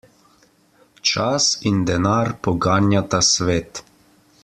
Čas 1.09 1.45
in 1.71 1.77
denar 1.89 2.27
poganjata 2.47 3.19
svet. 3.33 3.73